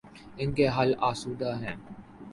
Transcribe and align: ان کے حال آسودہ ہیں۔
ان 0.37 0.53
کے 0.53 0.67
حال 0.67 0.93
آسودہ 0.99 1.51
ہیں۔ 1.61 1.75